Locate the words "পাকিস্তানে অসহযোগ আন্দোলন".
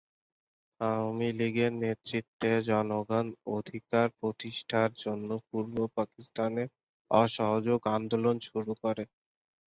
5.97-8.35